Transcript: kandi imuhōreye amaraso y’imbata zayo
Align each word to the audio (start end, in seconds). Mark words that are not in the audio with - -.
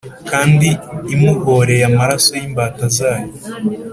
kandi 0.29 0.69
imuhōreye 1.13 1.83
amaraso 1.91 2.31
y’imbata 2.39 2.85
zayo 2.97 3.29